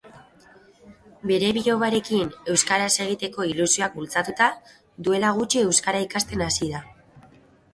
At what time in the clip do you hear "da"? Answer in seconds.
6.75-6.83